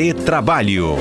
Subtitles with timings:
[0.00, 0.94] Retrabalho.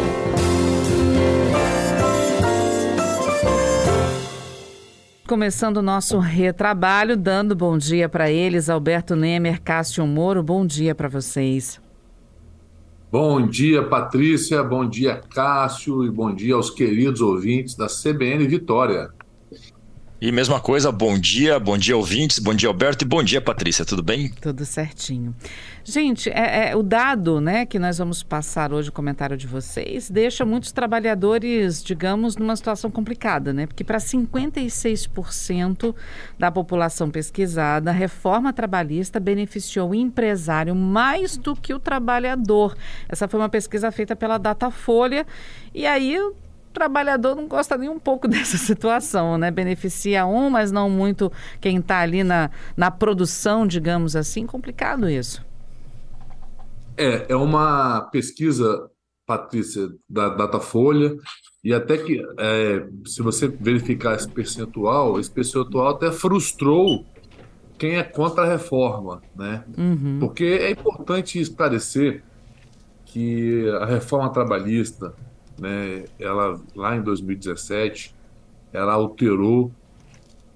[5.27, 10.95] Começando o nosso retrabalho, dando bom dia para eles, Alberto Nemer, Cássio Moro, bom dia
[10.95, 11.79] para vocês.
[13.11, 19.11] Bom dia, Patrícia, bom dia, Cássio, e bom dia aos queridos ouvintes da CBN Vitória.
[20.19, 23.85] E mesma coisa, bom dia, bom dia ouvintes, bom dia Alberto e bom dia Patrícia,
[23.85, 24.29] tudo bem?
[24.41, 25.35] Tudo certinho.
[25.83, 30.09] Gente, é, é, o dado né, que nós vamos passar hoje, o comentário de vocês,
[30.09, 33.67] deixa muitos trabalhadores, digamos, numa situação complicada, né?
[33.67, 35.93] Porque para 56%
[36.39, 42.75] da população pesquisada, a reforma trabalhista beneficiou o empresário mais do que o trabalhador.
[43.07, 45.27] Essa foi uma pesquisa feita pela Datafolha.
[45.75, 46.17] E aí
[46.77, 49.49] trabalhador não gosta nem um pouco dessa situação, né?
[49.49, 54.45] Beneficia um, mas não muito quem está ali na, na produção, digamos assim.
[54.45, 55.43] Complicado isso.
[56.95, 58.89] É, é uma pesquisa,
[59.25, 61.15] Patrícia, da Datafolha,
[61.63, 67.05] e até que, é, se você verificar esse percentual, esse percentual até frustrou
[67.77, 69.63] quem é contra a reforma, né?
[69.77, 70.17] Uhum.
[70.19, 72.23] Porque é importante esclarecer
[73.05, 75.13] que a reforma trabalhista,
[75.59, 78.15] né, ela lá em 2017,
[78.71, 79.71] ela alterou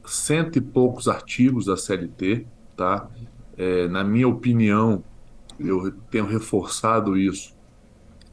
[0.06, 3.08] cento e poucos artigos da CLT, tá?
[3.58, 5.04] É, na minha opinião,
[5.60, 7.56] eu tenho reforçado isso.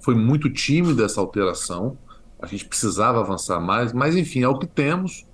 [0.00, 1.96] Foi muito tímida essa alteração.
[2.40, 5.26] A gente precisava avançar mais, mas enfim, é o que temos.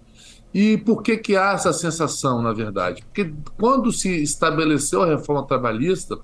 [0.52, 3.02] E por que que há essa sensação, na verdade?
[3.02, 6.18] Porque quando se estabeleceu a reforma trabalhista,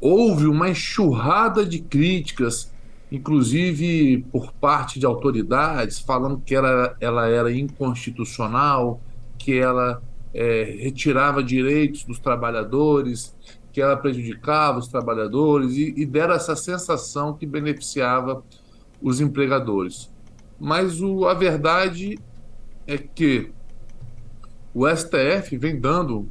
[0.00, 2.72] houve uma enxurrada de críticas
[3.10, 9.00] inclusive por parte de autoridades, falando que ela, ela era inconstitucional,
[9.38, 10.02] que ela
[10.34, 13.34] é, retirava direitos dos trabalhadores,
[13.72, 18.42] que ela prejudicava os trabalhadores e, e deram essa sensação que beneficiava
[19.00, 20.10] os empregadores.
[20.58, 22.18] Mas o, a verdade
[22.86, 23.52] é que
[24.74, 26.28] o STF vem dando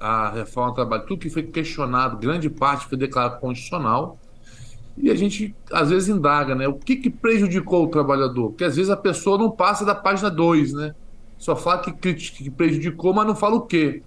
[0.00, 4.18] a reforma do trabalho, tudo que foi questionado, grande parte foi declarado constitucional,
[4.96, 6.68] e a gente, às vezes, indaga, né?
[6.68, 8.50] O que, que prejudicou o trabalhador?
[8.50, 10.94] Porque às vezes a pessoa não passa da página 2, né?
[11.36, 14.02] Só fala que, que prejudicou, mas não fala o quê.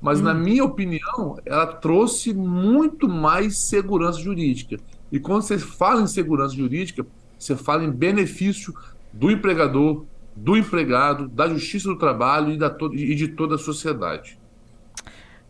[0.00, 0.24] Mas, hum.
[0.24, 4.78] na minha opinião, ela trouxe muito mais segurança jurídica.
[5.12, 7.04] E quando você fala em segurança jurídica,
[7.38, 8.74] você fala em benefício
[9.12, 13.58] do empregador, do empregado, da justiça do trabalho e, da to e de toda a
[13.58, 14.38] sociedade.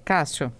[0.05, 0.53] Cássio.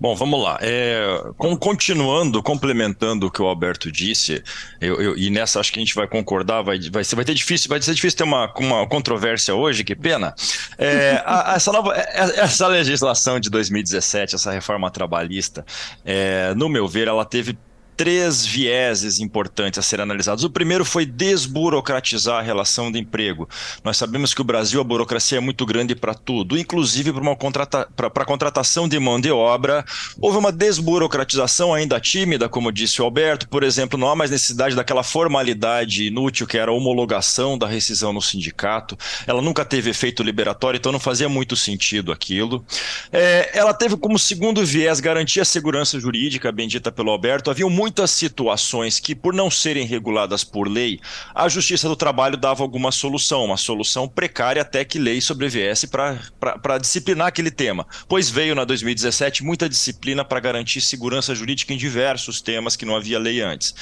[0.00, 0.58] Bom, vamos lá.
[0.60, 4.42] É, com, continuando, complementando o que o Alberto disse,
[4.80, 7.68] eu, eu, e nessa acho que a gente vai concordar, vai, vai, vai ter difícil,
[7.68, 10.34] vai ser difícil ter uma, uma controvérsia hoje, que pena.
[10.76, 15.66] É, a, essa, nova, é, essa legislação de 2017, essa reforma trabalhista,
[16.04, 17.58] é, no meu ver, ela teve
[17.98, 20.44] três vieses importantes a serem analisados.
[20.44, 23.48] O primeiro foi desburocratizar a relação de emprego.
[23.82, 27.88] Nós sabemos que o Brasil, a burocracia é muito grande para tudo, inclusive para contrata
[27.98, 29.84] a contratação de mão de obra.
[30.20, 33.48] Houve uma desburocratização ainda tímida, como disse o Alberto.
[33.48, 38.12] Por exemplo, não há mais necessidade daquela formalidade inútil que era a homologação da rescisão
[38.12, 38.96] no sindicato.
[39.26, 42.64] Ela nunca teve efeito liberatório, então não fazia muito sentido aquilo.
[43.12, 47.50] É, ela teve como segundo viés garantir a segurança jurídica, bendita pelo Alberto.
[47.50, 51.00] Havia muito muitas situações que, por não serem reguladas por lei,
[51.34, 56.78] a Justiça do Trabalho dava alguma solução, uma solução precária até que lei sobreviesse para
[56.78, 57.86] disciplinar aquele tema.
[58.06, 62.94] Pois veio na 2017 muita disciplina para garantir segurança jurídica em diversos temas que não
[62.94, 63.74] havia lei antes.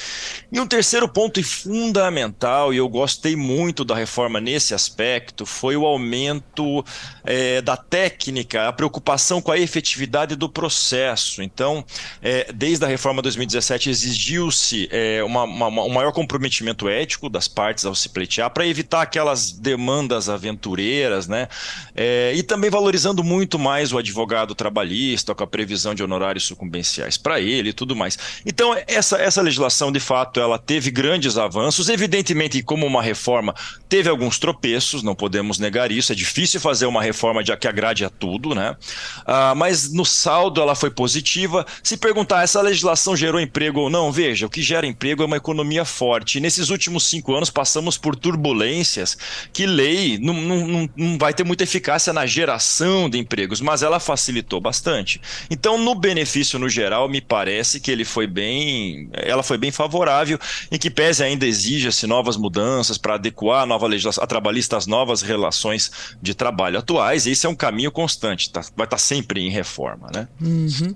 [0.52, 5.76] E um terceiro ponto e fundamental, e eu gostei muito da reforma nesse aspecto, foi
[5.76, 6.84] o aumento
[7.24, 11.42] é, da técnica, a preocupação com a efetividade do processo.
[11.42, 11.84] Então,
[12.22, 17.84] é, desde a reforma 2017 exigiu-se é, uma, uma, um maior comprometimento ético das partes
[17.84, 21.48] ao se pleitear para evitar aquelas demandas aventureiras, né?
[21.94, 27.16] É, e também valorizando muito mais o advogado trabalhista com a previsão de honorários sucumbenciais
[27.16, 28.18] para ele e tudo mais.
[28.44, 31.88] Então, essa, essa legislação, de fato, ela teve grandes avanços.
[31.88, 33.54] Evidentemente, como uma reforma,
[33.88, 36.12] teve alguns tropeços, não podemos negar isso.
[36.12, 38.76] É difícil fazer uma reforma de, que agrade a tudo, né?
[39.24, 41.66] Ah, mas no saldo ela foi positiva.
[41.82, 45.84] Se perguntar, essa legislação gerou emprego não, veja, o que gera emprego é uma economia
[45.84, 46.38] forte.
[46.38, 49.16] E nesses últimos cinco anos passamos por turbulências
[49.52, 54.00] que lei não, não, não vai ter muita eficácia na geração de empregos, mas ela
[54.00, 55.20] facilitou bastante.
[55.50, 60.38] Então, no benefício no geral, me parece que ele foi bem, ela foi bem favorável,
[60.70, 64.86] em que pese ainda exija-se novas mudanças para adequar a nova legislação a trabalhista às
[64.86, 65.90] novas relações
[66.20, 67.26] de trabalho atuais.
[67.26, 70.28] Esse é um caminho constante, tá, vai estar tá sempre em reforma, né?
[70.40, 70.94] Uhum.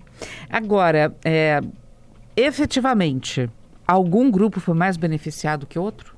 [0.48, 1.60] Agora, é,
[2.40, 3.50] efetivamente,
[3.87, 6.14] algum grupo foi mais beneficiado que outro?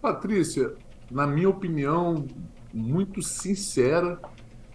[0.00, 0.72] Patrícia,
[1.10, 2.26] na minha opinião,
[2.72, 4.20] muito sincera,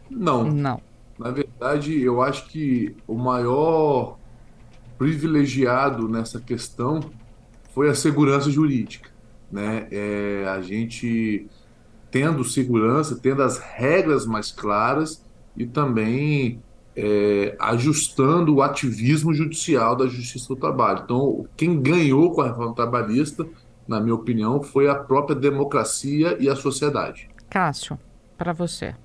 [0.09, 0.43] não.
[0.43, 0.81] Não.
[1.17, 4.17] Na verdade, eu acho que o maior
[4.97, 6.99] privilegiado nessa questão
[7.73, 9.09] foi a segurança jurídica.
[9.51, 9.87] Né?
[9.91, 11.47] É, a gente
[12.09, 15.23] tendo segurança, tendo as regras mais claras
[15.57, 16.61] e também
[16.95, 21.01] é, ajustando o ativismo judicial da Justiça do Trabalho.
[21.03, 23.45] Então, quem ganhou com a reforma trabalhista,
[23.87, 27.29] na minha opinião, foi a própria democracia e a sociedade.
[27.49, 27.99] Cássio,
[28.37, 28.95] para você.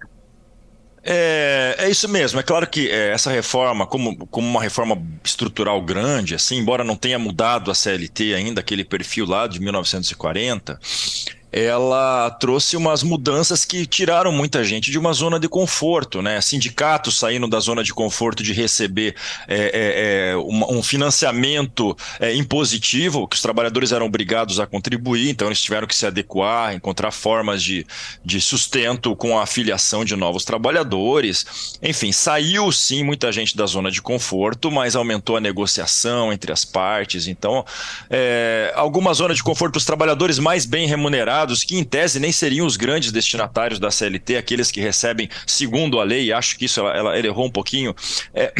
[1.02, 2.38] É, é isso mesmo.
[2.38, 6.96] É claro que é, essa reforma, como, como uma reforma estrutural grande, assim, embora não
[6.96, 10.78] tenha mudado a CLT ainda, aquele perfil lá de 1940,
[11.50, 16.40] ela trouxe umas mudanças que tiraram muita gente de uma zona de conforto, né?
[16.40, 19.14] Sindicatos saindo da zona de conforto de receber
[19.46, 25.48] é, é, é um, financiamento é, impositivo, que os trabalhadores eram obrigados a contribuir, então
[25.48, 27.86] eles tiveram que se adequar, encontrar formas de,
[28.24, 31.78] de sustento com a afiliação de novos trabalhadores.
[31.82, 36.64] Enfim, saiu sim muita gente da zona de conforto, mas aumentou a negociação entre as
[36.64, 37.26] partes.
[37.26, 37.64] Então,
[38.10, 42.32] é, alguma zona de conforto para os trabalhadores mais bem remunerados que em tese nem
[42.32, 46.80] seriam os grandes destinatários da CLT, aqueles que recebem segundo a lei, acho que isso
[46.80, 47.94] ela, ela, errou um pouquinho.
[48.34, 48.52] É,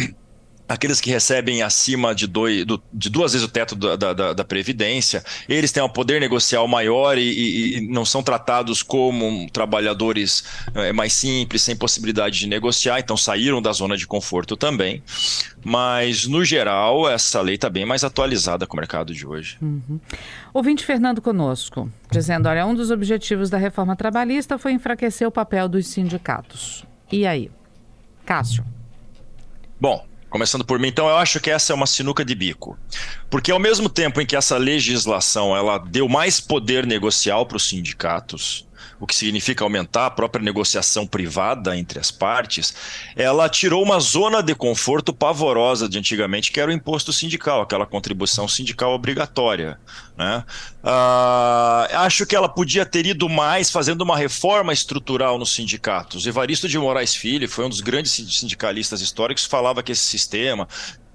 [0.69, 4.43] aqueles que recebem acima de, dois, do, de duas vezes o teto da, da, da,
[4.43, 10.43] Previdência, eles têm um poder negocial maior e, e, e não são tratados como trabalhadores
[10.75, 15.01] é, mais simples, sem possibilidade de negociar, então saíram da zona de conforto também.
[15.63, 19.57] Mas, no geral, essa lei está bem mais atualizada com o mercado de hoje.
[19.61, 19.99] Uhum.
[20.53, 25.67] Ouvinte Fernando conosco, dizendo: olha, um dos objetivos da reforma trabalhista foi enfraquecer o papel
[25.67, 26.85] dos sindicatos.
[27.11, 27.49] E aí?
[28.25, 28.63] Cássio.
[29.79, 32.77] Bom, Começando por mim, então eu acho que essa é uma sinuca de bico.
[33.29, 37.67] Porque ao mesmo tempo em que essa legislação ela deu mais poder negocial para os
[37.67, 38.67] sindicatos,
[38.99, 42.73] o que significa aumentar a própria negociação privada entre as partes,
[43.15, 47.85] ela tirou uma zona de conforto pavorosa de antigamente, que era o imposto sindical, aquela
[47.85, 49.79] contribuição sindical obrigatória.
[50.17, 50.43] Né?
[50.83, 56.25] Uh, acho que ela podia ter ido mais fazendo uma reforma estrutural nos sindicatos.
[56.25, 60.67] Evaristo de Moraes Filho foi um dos grandes sindicalistas históricos, falava que esse sistema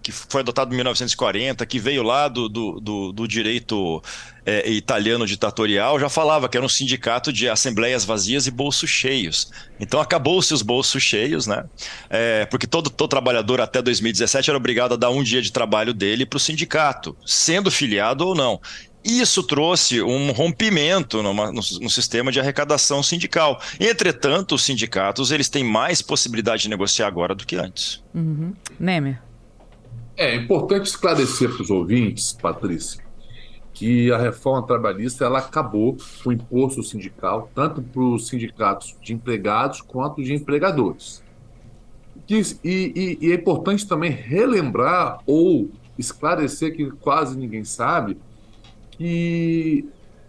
[0.05, 4.03] que foi adotado em 1940, que veio lá do, do, do, direito
[4.45, 9.51] é, italiano ditatorial, já falava que era um sindicato de assembleias vazias e bolsos cheios.
[9.81, 11.65] Então acabou-se os bolsos cheios, né?
[12.11, 15.95] É, porque todo, todo trabalhador até 2017 era obrigado a dar um dia de trabalho
[15.95, 18.61] dele para o sindicato, sendo filiado ou não.
[19.03, 23.59] Isso trouxe um rompimento numa, no, no, sistema de arrecadação sindical.
[23.81, 28.03] Entretanto, os sindicatos eles têm mais possibilidade de negociar agora do que antes.
[28.15, 28.55] Uhum.
[28.79, 29.21] Nemer.
[30.17, 33.03] É importante esclarecer para os ouvintes, Patrícia,
[33.73, 39.13] que a reforma trabalhista ela acabou com o imposto sindical, tanto para os sindicatos de
[39.13, 41.23] empregados quanto de empregadores.
[42.29, 45.69] E, e, e, é importante também relembrar ou
[45.99, 48.17] esclarecer que quase ninguém sabe
[48.93, 49.85] que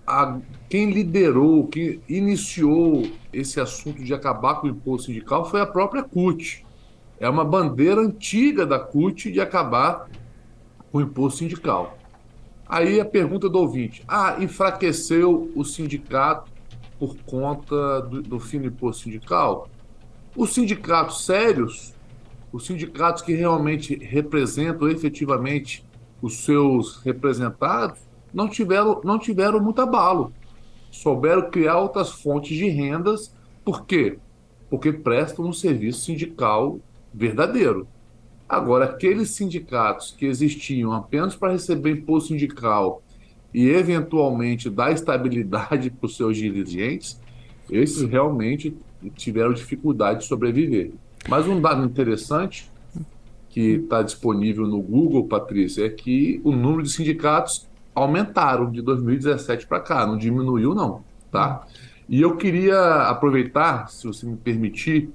[0.06, 5.66] a, quem liderou, quem iniciou esse assunto de acabar com o imposto sindical foi a
[5.66, 6.65] própria CUT.
[7.20, 10.10] É uma bandeira antiga da CUT de acabar
[10.92, 11.98] com o imposto sindical.
[12.68, 16.52] Aí a pergunta do ouvinte: ah, enfraqueceu o sindicato
[17.00, 19.70] por conta do, do fim do imposto sindical?
[20.36, 21.94] Os sindicatos sérios,
[22.52, 25.86] os sindicatos que realmente representam efetivamente
[26.22, 28.00] os seus representados,
[28.34, 30.34] não tiveram, não tiveram muito abalo.
[30.92, 33.34] Souberam criar outras fontes de rendas.
[33.64, 34.18] Por quê?
[34.70, 36.80] Porque prestam um serviço sindical
[37.16, 37.88] verdadeiro.
[38.48, 43.02] Agora, aqueles sindicatos que existiam apenas para receber imposto sindical
[43.54, 47.20] e eventualmente dar estabilidade para os seus dirigentes,
[47.72, 48.76] esses realmente
[49.16, 50.92] tiveram dificuldade de sobreviver.
[51.28, 52.70] Mas um dado interessante
[53.50, 59.66] que está disponível no Google, Patrícia, é que o número de sindicatos aumentaram de 2017
[59.66, 61.66] para cá, não diminuiu não, tá?
[62.08, 65.10] E eu queria aproveitar, se você me permitir,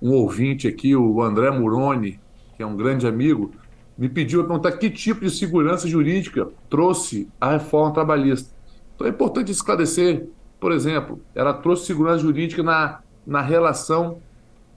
[0.00, 2.20] um ouvinte aqui, o André Muroni,
[2.56, 3.52] que é um grande amigo,
[3.96, 8.54] me pediu a perguntar que tipo de segurança jurídica trouxe a reforma trabalhista.
[8.94, 10.26] Então é importante esclarecer,
[10.58, 14.18] por exemplo, ela trouxe segurança jurídica na, na relação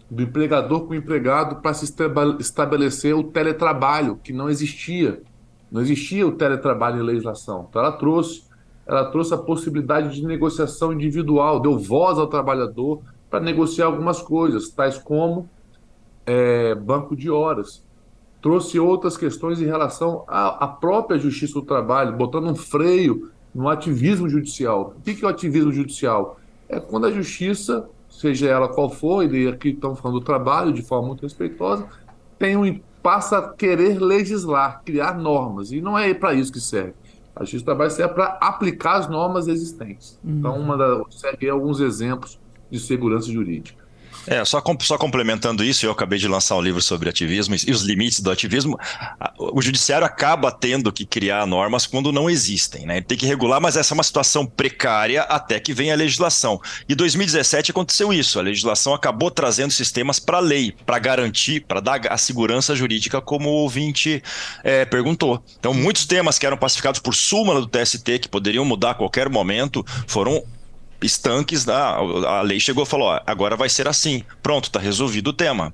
[0.10, 1.86] do empregador com o empregado para se
[2.40, 5.22] estabelecer o teletrabalho, que não existia.
[5.72, 7.68] Não existia o teletrabalho em legislação.
[7.70, 8.44] Então ela trouxe,
[8.86, 13.02] ela trouxe a possibilidade de negociação individual, deu voz ao trabalhador
[13.34, 15.50] para negociar algumas coisas, tais como
[16.24, 17.84] é, banco de horas.
[18.40, 23.68] trouxe outras questões em relação à, à própria justiça do trabalho, botando um freio no
[23.70, 24.94] ativismo judicial.
[24.96, 26.40] O que é o ativismo judicial?
[26.70, 30.84] É quando a justiça, seja ela qual for, e aqui estamos falando do trabalho de
[30.84, 31.88] forma muito respeitosa,
[32.38, 35.72] tem um, passa a querer legislar, criar normas.
[35.72, 36.94] E não é para isso que serve.
[37.36, 40.20] A justiça do trabalho serve para aplicar as normas existentes.
[40.24, 40.38] Uhum.
[40.38, 42.43] Então, uma da, segue alguns exemplos
[42.74, 43.84] de segurança jurídica.
[44.26, 47.82] É, só, só complementando isso, eu acabei de lançar um livro sobre ativismo e os
[47.82, 48.80] limites do ativismo.
[49.38, 52.98] O judiciário acaba tendo que criar normas quando não existem, né?
[52.98, 56.60] Ele tem que regular, mas essa é uma situação precária até que venha a legislação.
[56.88, 58.40] E 2017 aconteceu isso.
[58.40, 63.50] A legislação acabou trazendo sistemas para lei, para garantir, para dar a segurança jurídica, como
[63.50, 64.24] o ouvinte
[64.64, 65.44] é, perguntou.
[65.60, 69.28] Então, muitos temas que eram pacificados por súmula do TST, que poderiam mudar a qualquer
[69.28, 70.44] momento, foram
[71.04, 74.24] estanques, da, a lei chegou e falou: ó, agora vai ser assim.
[74.42, 75.74] Pronto, está resolvido o tema.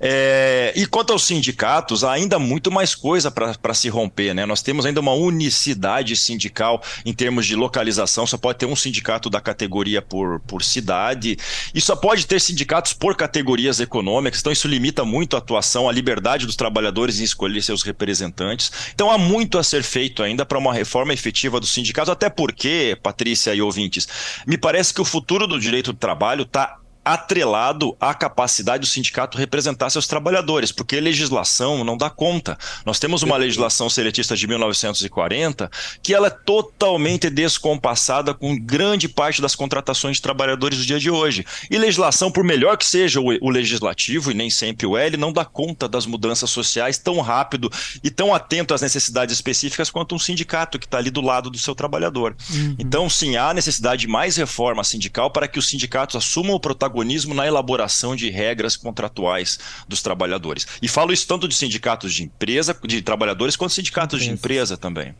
[0.00, 4.34] É, e quanto aos sindicatos, há ainda muito mais coisa para se romper.
[4.34, 4.46] Né?
[4.46, 9.30] Nós temos ainda uma unicidade sindical em termos de localização, só pode ter um sindicato
[9.30, 11.36] da categoria por, por cidade,
[11.74, 15.92] e só pode ter sindicatos por categorias econômicas, então isso limita muito a atuação, a
[15.92, 18.72] liberdade dos trabalhadores em escolher seus representantes.
[18.94, 22.96] Então há muito a ser feito ainda para uma reforma efetiva dos sindicatos, até porque,
[23.02, 24.08] Patrícia e ouvintes,
[24.46, 28.86] me parece parece que o futuro do direito do trabalho está atrelado à capacidade do
[28.86, 32.58] sindicato representar seus trabalhadores, porque legislação não dá conta.
[32.84, 35.70] Nós temos uma legislação seletista de 1940
[36.02, 41.10] que ela é totalmente descompassada com grande parte das contratações de trabalhadores do dia de
[41.10, 41.44] hoje.
[41.70, 45.44] E legislação, por melhor que seja o, legislativo, e nem sempre o L, não dá
[45.44, 47.70] conta das mudanças sociais tão rápido
[48.04, 51.58] e tão atento às necessidades específicas quanto um sindicato que está ali do lado do
[51.58, 52.36] seu trabalhador.
[52.50, 52.76] Uhum.
[52.78, 56.89] Então, sim, há necessidade de mais reforma sindical para que os sindicatos assumam o protagonismo
[56.90, 60.66] protagonismo na elaboração de regras contratuais dos trabalhadores.
[60.82, 65.14] E falo isso tanto de sindicatos de empresa, de trabalhadores, quanto sindicatos de empresa também.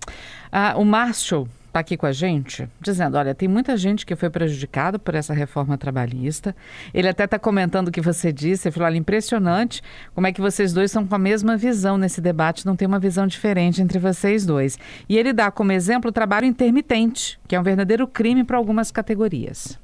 [0.51, 4.29] Ah, o Márcio está aqui com a gente, dizendo: olha, tem muita gente que foi
[4.29, 6.55] prejudicada por essa reforma trabalhista.
[6.93, 8.67] Ele até está comentando o que você disse.
[8.67, 9.81] Ele falou: olha, impressionante
[10.13, 12.99] como é que vocês dois são com a mesma visão nesse debate, não tem uma
[12.99, 14.77] visão diferente entre vocês dois.
[15.09, 18.91] E ele dá como exemplo o trabalho intermitente, que é um verdadeiro crime para algumas
[18.91, 19.79] categorias.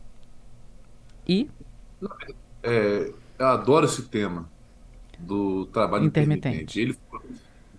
[1.29, 1.49] E
[2.63, 4.49] é, eu adoro esse tema
[5.19, 6.81] do trabalho intermitente.
[6.81, 6.81] intermitente.
[6.81, 6.99] Ele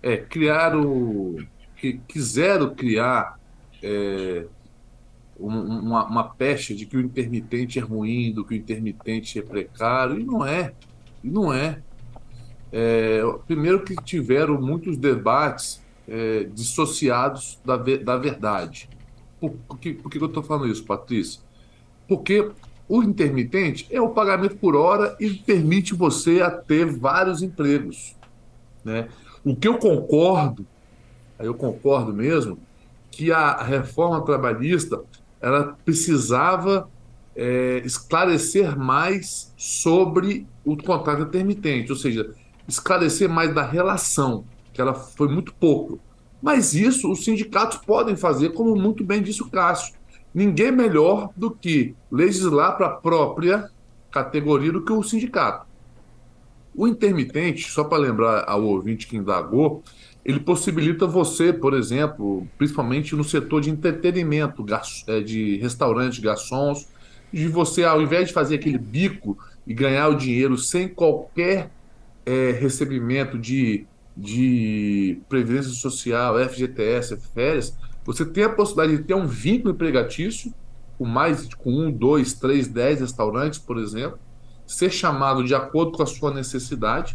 [0.02, 1.36] é, criaram,
[1.76, 3.38] que, quiseram criar
[3.82, 4.46] é,
[5.38, 10.18] uma, uma peste de que o intermitente é ruim, do que o intermitente é precário,
[10.18, 10.72] e não é.
[11.22, 11.80] E não é.
[12.72, 18.88] é primeiro que tiveram muitos debates é, dissociados da, da verdade.
[19.40, 21.40] Por, por, que, por que eu estou falando isso, Patrícia?
[22.08, 22.50] Porque
[22.88, 28.16] o intermitente é o pagamento por hora e permite você a ter vários empregos.
[28.82, 29.08] Né?
[29.44, 30.66] O que eu concordo,
[31.38, 32.58] eu concordo mesmo,
[33.10, 35.02] que a reforma trabalhista
[35.40, 36.88] ela precisava
[37.36, 42.34] é, esclarecer mais sobre o contrato intermitente, ou seja,
[42.66, 46.00] esclarecer mais da relação, que ela foi muito pouco.
[46.40, 49.97] Mas isso os sindicatos podem fazer, como muito bem disse o Cássio
[50.38, 53.68] ninguém melhor do que legislar para a própria
[54.08, 55.66] categoria do que o sindicato.
[56.72, 59.82] O intermitente, só para lembrar ao ouvinte que indagou,
[60.24, 64.64] ele possibilita você, por exemplo, principalmente no setor de entretenimento,
[65.08, 66.86] é, de restaurantes, garçons,
[67.32, 71.68] de você, ao invés de fazer aquele bico e ganhar o dinheiro sem qualquer
[72.24, 73.84] é, recebimento de,
[74.16, 77.74] de previdência social, FGTS, férias,
[78.08, 80.50] você tem a possibilidade de ter um vínculo empregatício
[80.96, 84.18] com mais com um, dois, três, dez restaurantes, por exemplo,
[84.66, 87.14] ser chamado de acordo com a sua necessidade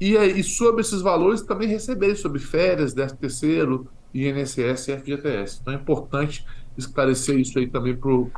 [0.00, 5.58] e, e sobre esses valores também receber sobre férias, 13 terceiro, INSS e FGTS.
[5.60, 6.42] Então é importante
[6.76, 8.30] esclarecer isso aí também para o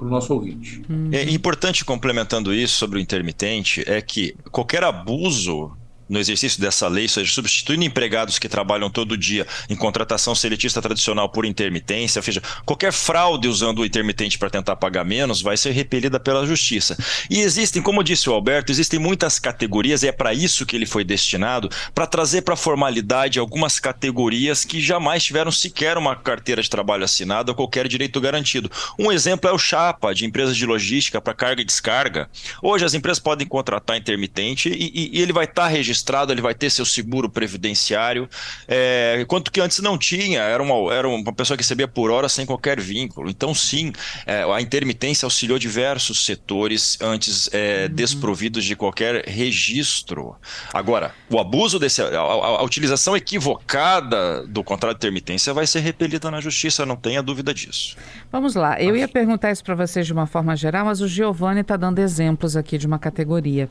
[0.00, 0.82] nosso ouvinte.
[1.12, 5.70] É importante, complementando isso sobre o intermitente, é que qualquer abuso
[6.08, 10.80] no exercício dessa lei, ou seja, substituindo empregados que trabalham todo dia em contratação seletista
[10.80, 15.56] tradicional por intermitência, ou seja, qualquer fraude usando o intermitente para tentar pagar menos vai
[15.56, 16.96] ser repelida pela justiça.
[17.28, 20.86] E existem, como disse o Alberto, existem muitas categorias, e é para isso que ele
[20.86, 26.62] foi destinado, para trazer para a formalidade algumas categorias que jamais tiveram sequer uma carteira
[26.62, 28.70] de trabalho assinada ou qualquer direito garantido.
[28.98, 32.28] Um exemplo é o Chapa, de empresas de logística para carga e descarga.
[32.62, 36.32] Hoje as empresas podem contratar intermitente e, e, e ele vai estar tá registrado registrado,
[36.32, 38.28] ele vai ter seu seguro previdenciário,
[38.66, 42.28] é, enquanto que antes não tinha, era uma, era uma pessoa que recebia por hora
[42.28, 43.28] sem qualquer vínculo.
[43.28, 43.92] Então, sim,
[44.26, 47.94] é, a intermitência auxiliou diversos setores antes é, uhum.
[47.94, 50.36] desprovidos de qualquer registro.
[50.72, 55.80] Agora, o abuso desse, a, a, a utilização equivocada do contrato de intermitência vai ser
[55.80, 57.96] repelida na justiça, não tenha dúvida disso.
[58.30, 61.60] Vamos lá, eu ia perguntar isso para vocês de uma forma geral, mas o Giovanni
[61.60, 63.68] está dando exemplos aqui de uma categoria.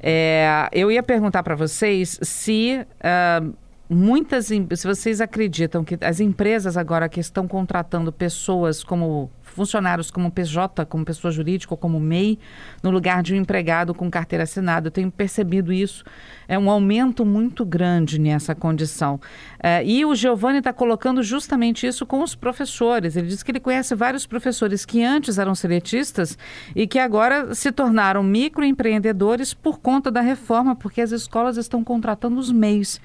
[0.00, 2.86] É, eu ia perguntar para vocês se.
[3.00, 3.54] Uh,
[3.88, 10.30] muitas, se vocês acreditam que as empresas agora que estão contratando pessoas como funcionários como
[10.30, 12.38] PJ, como pessoa jurídica ou como MEI,
[12.80, 14.86] no lugar de um empregado com carteira assinada.
[14.86, 16.04] Eu tenho percebido isso.
[16.46, 19.20] É um aumento muito grande nessa condição.
[19.60, 23.16] É, e o Giovanni está colocando justamente isso com os professores.
[23.16, 26.38] Ele diz que ele conhece vários professores que antes eram seletistas
[26.74, 32.38] e que agora se tornaram microempreendedores por conta da reforma, porque as escolas estão contratando
[32.38, 33.00] os MEIs.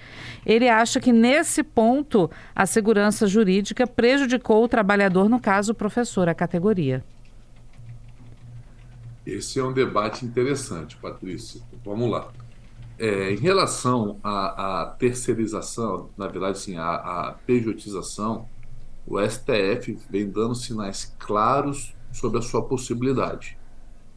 [0.45, 6.29] Ele acha que nesse ponto a segurança jurídica prejudicou o trabalhador, no caso o professor,
[6.29, 7.03] a categoria.
[9.25, 11.61] Esse é um debate interessante, Patrícia.
[11.85, 12.31] Vamos lá.
[12.99, 18.47] É, em relação à, à, terceirização, na verdade, sim, à, à pejotização,
[19.07, 23.57] o STF vem dando sinais claros sobre a sua possibilidade.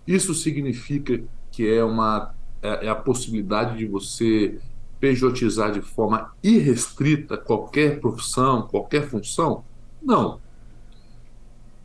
[0.06, 4.58] Isso significa que é, uma, é, é a possibilidade de você
[4.98, 9.64] pejotizar de forma irrestrita qualquer profissão, qualquer função?
[10.02, 10.40] Não.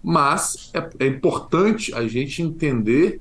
[0.03, 3.19] Mas é, é importante a gente entender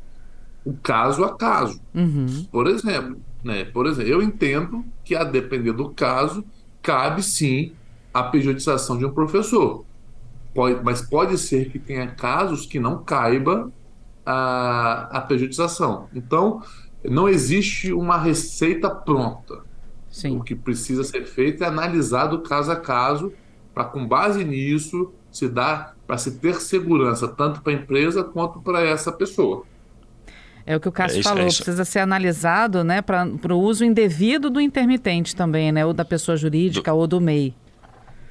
[0.64, 1.80] o caso a caso.
[1.94, 2.46] Uhum.
[2.50, 3.64] Por exemplo, né?
[3.64, 6.44] Por exemplo, eu entendo que a depender do caso
[6.82, 7.72] cabe sim
[8.12, 9.84] a pejotização de um professor.
[10.54, 13.70] Pode, mas pode ser que tenha casos que não caiba
[14.26, 16.08] a, a pejotização.
[16.14, 16.62] Então,
[17.04, 19.62] não existe uma receita pronta.
[20.10, 20.36] Sim.
[20.36, 23.32] O que precisa ser feito é analisado caso a caso
[23.72, 28.60] para, com base nisso, se dar para se ter segurança tanto para a empresa quanto
[28.60, 29.64] para essa pessoa.
[30.66, 33.58] É o que o Cássio é isso, falou, é precisa ser analisado né, para o
[33.58, 35.84] uso indevido do intermitente também, né?
[35.84, 36.96] Ou da pessoa jurídica do...
[36.96, 37.54] ou do MEI.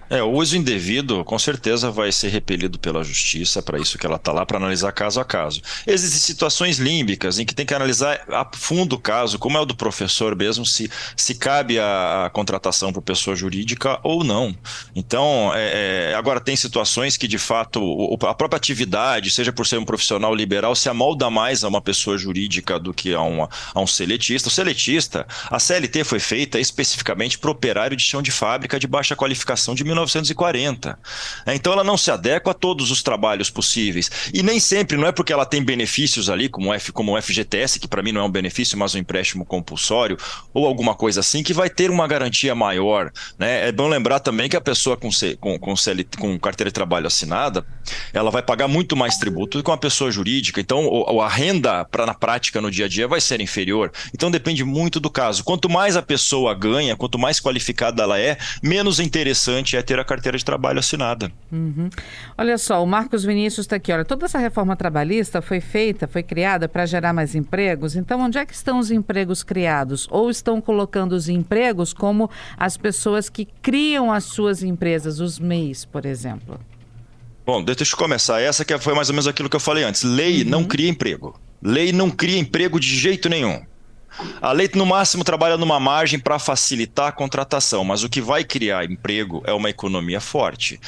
[0.10, 4.15] É, o uso indevido com certeza vai ser repelido pela justiça, para isso que ela
[4.15, 5.62] está lá, para analisar caso a caso.
[5.86, 9.65] Existem situações límbicas em que tem que analisar a fundo o caso, como é o
[9.65, 14.56] do professor mesmo, se, se cabe a, a contratação por pessoa jurídica ou não.
[14.95, 19.78] Então, é, é, agora tem situações que de fato a própria atividade, seja por ser
[19.78, 23.80] um profissional liberal, se amolda mais a uma pessoa jurídica do que a, uma, a
[23.80, 24.50] um seletista.
[24.50, 29.15] O seletista, a CLT foi feita especificamente para operário de chão de fábrica de baixa
[29.15, 31.00] qualificação de 1940.
[31.46, 34.10] É, então ela não se adequa a todos os trabalhos possíveis.
[34.34, 37.80] E nem sempre, não é porque ela tem benefícios ali, como, F, como o FGTS,
[37.80, 40.18] que para mim não é um benefício, mas um empréstimo compulsório,
[40.54, 43.12] ou alguma coisa assim, que vai ter uma garantia maior.
[43.38, 43.68] Né?
[43.68, 45.74] É bom lembrar também que a pessoa com, C, com, com,
[46.18, 47.66] com carteira de trabalho assinada,
[48.14, 50.60] ela vai pagar muito mais tributo do que uma pessoa jurídica.
[50.62, 53.92] Então a renda para na prática no dia a dia vai ser inferior.
[54.14, 55.44] Então depende muito do caso.
[55.44, 60.06] Quanto mais a pessoa ganha, quanto mais qualificada ela é, menos interessante é ter a
[60.06, 61.32] carteira de trabalho assinada.
[61.52, 61.89] Uhum.
[62.38, 63.91] Olha só, o Marcos Vinícius está aqui.
[63.91, 67.95] Olha, toda essa reforma trabalhista foi feita, foi criada para gerar mais empregos.
[67.95, 70.08] Então, onde é que estão os empregos criados?
[70.12, 75.86] Ou estão colocando os empregos como as pessoas que criam as suas empresas, os MEIs,
[75.86, 76.60] por exemplo?
[77.43, 78.39] Bom, deixa eu começar.
[78.39, 80.04] Essa que foi mais ou menos aquilo que eu falei antes.
[80.04, 80.49] Lei uhum.
[80.49, 81.39] não cria emprego.
[81.63, 83.60] Lei não cria emprego de jeito nenhum.
[84.41, 88.43] A lei, no máximo, trabalha numa margem para facilitar a contratação, mas o que vai
[88.43, 90.79] criar emprego é uma economia forte.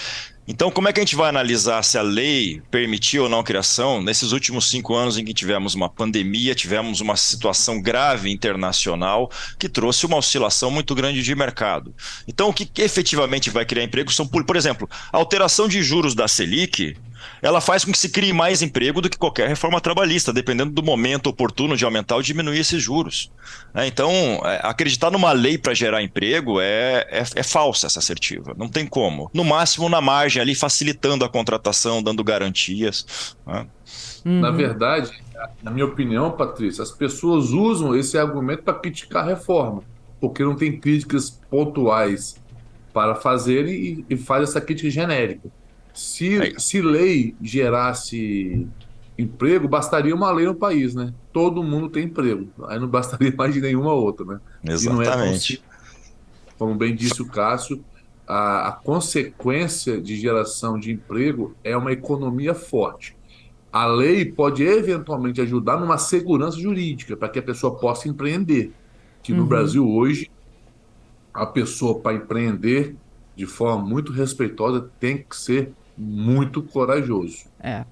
[0.47, 3.43] Então, como é que a gente vai analisar se a lei permitiu ou não a
[3.43, 4.01] criação?
[4.01, 9.69] Nesses últimos cinco anos em que tivemos uma pandemia, tivemos uma situação grave internacional que
[9.69, 11.95] trouxe uma oscilação muito grande de mercado.
[12.27, 16.27] Então, o que efetivamente vai criar emprego são, por exemplo, a alteração de juros da
[16.27, 16.97] Selic
[17.41, 20.83] ela faz com que se crie mais emprego do que qualquer reforma trabalhista, dependendo do
[20.83, 23.31] momento oportuno de aumentar ou diminuir esses juros.
[23.73, 24.11] É, então,
[24.43, 28.53] é, acreditar numa lei para gerar emprego é, é, é falsa essa assertiva.
[28.57, 29.29] Não tem como.
[29.33, 33.35] No máximo, na margem ali, facilitando a contratação, dando garantias.
[33.45, 33.65] Né?
[34.25, 34.39] Uhum.
[34.39, 35.11] Na verdade,
[35.63, 39.83] na minha opinião, Patrícia, as pessoas usam esse argumento para criticar a reforma,
[40.19, 42.35] porque não tem críticas pontuais
[42.93, 45.49] para fazer e, e faz essa crítica genérica.
[45.93, 46.59] Se, é.
[46.59, 48.67] se lei gerasse
[49.17, 51.13] emprego, bastaria uma lei no país, né?
[51.31, 52.47] Todo mundo tem emprego.
[52.67, 54.39] Aí não bastaria mais de nenhuma outra, né?
[54.63, 55.63] Exatamente.
[55.67, 57.83] É como bem disse o Cássio,
[58.27, 63.17] a, a, consequência de geração de emprego é uma economia forte.
[63.73, 68.71] A lei pode eventualmente ajudar numa segurança jurídica para que a pessoa possa empreender.
[69.23, 69.47] que no uhum.
[69.47, 70.29] Brasil hoje
[71.33, 72.95] a pessoa para empreender
[73.35, 77.45] de forma muito respeitosa tem que ser muito corajoso.
[77.61, 77.85] É.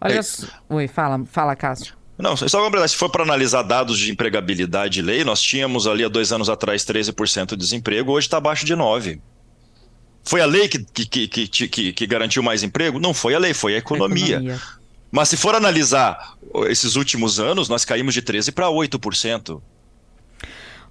[0.00, 0.22] Olha, é.
[0.68, 1.94] oi, fala, fala, Cássio.
[2.18, 6.04] Não, só completar, se for para analisar dados de empregabilidade e lei, nós tínhamos ali
[6.04, 9.18] há dois anos atrás 13% de desemprego, hoje está abaixo de 9%.
[10.26, 12.98] Foi a lei que, que, que, que, que garantiu mais emprego?
[12.98, 14.38] Não foi a lei, foi a economia.
[14.38, 14.60] A economia.
[15.10, 16.34] Mas se for analisar
[16.66, 19.60] esses últimos anos, nós caímos de 13% para 8%.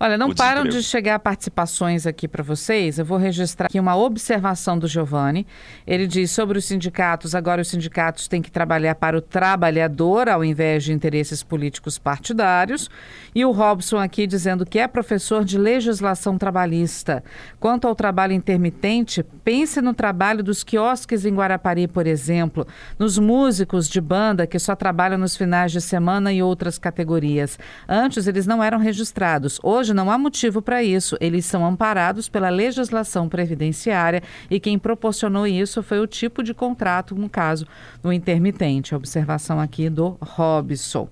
[0.04, 3.00] Olha, não param de chegar participações aqui para vocês.
[3.00, 5.48] Eu vou registrar aqui uma observação do Giovanni.
[5.88, 10.44] Ele diz sobre os sindicatos: agora os sindicatos têm que trabalhar para o trabalhador ao
[10.44, 12.90] invés de interesses políticos partidários.
[13.34, 17.24] E o Robson aqui dizendo que é professor de legislação trabalhista.
[17.58, 22.68] Quanto ao trabalho intermitente, pense no trabalho dos quiosques em Guarapari, por exemplo,
[23.00, 27.58] nos músicos de banda que só trabalham nos finais de semana e outras categorias.
[27.88, 29.62] Antes eles não eram registrados.
[29.64, 31.18] Hoje não há motivo para isso.
[31.20, 37.16] Eles são amparados pela legislação previdenciária e quem proporcionou isso foi o tipo de contrato,
[37.16, 37.68] no caso
[38.02, 38.94] do intermitente.
[38.94, 41.04] A observação aqui do Robson.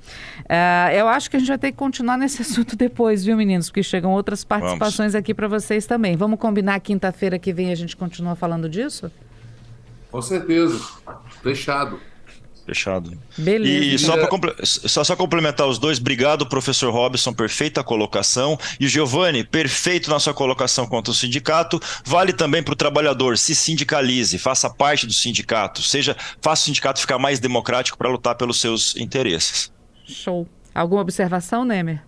[0.41, 3.69] Uh, eu acho que a gente vai ter que continuar nesse assunto depois, viu, meninos?
[3.69, 5.15] Porque chegam outras participações Vamos.
[5.15, 6.15] aqui para vocês também.
[6.15, 9.11] Vamos combinar quinta-feira que vem a gente continua falando disso?
[10.11, 10.79] Com certeza.
[11.41, 11.99] Fechado.
[12.65, 13.17] Fechado.
[13.37, 13.95] Beleza.
[13.95, 18.57] E só, para só, só complementar os dois, obrigado, professor Robson, perfeita colocação.
[18.79, 21.79] E Giovanni, perfeito na sua colocação contra o sindicato.
[22.05, 26.99] Vale também para o trabalhador, se sindicalize, faça parte do sindicato, seja, faça o sindicato
[26.99, 29.71] ficar mais democrático para lutar pelos seus interesses.
[30.05, 30.47] Show.
[30.73, 32.01] Alguma observação, Nemer?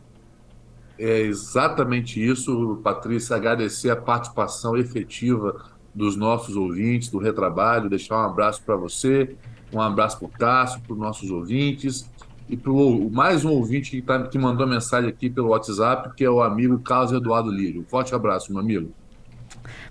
[0.97, 8.25] É exatamente isso, Patrícia, agradecer a participação efetiva dos nossos ouvintes do Retrabalho, deixar um
[8.25, 9.35] abraço para você
[9.73, 12.09] um abraço para o Cássio, para os nossos ouvintes
[12.49, 12.71] e para
[13.11, 16.79] mais um ouvinte que, tá, que mandou mensagem aqui pelo WhatsApp, que é o amigo
[16.79, 17.81] Carlos Eduardo Lírio.
[17.81, 18.91] Um forte abraço, meu amigo.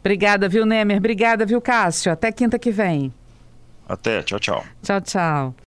[0.00, 0.98] Obrigada, viu, Nemer?
[0.98, 2.12] Obrigada, viu, Cássio?
[2.12, 3.12] Até quinta que vem.
[3.88, 4.64] Até, tchau, tchau.
[4.82, 5.54] Tchau, tchau.